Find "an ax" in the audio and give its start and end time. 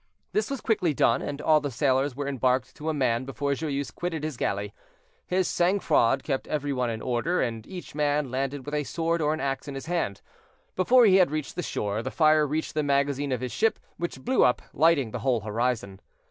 9.31-9.67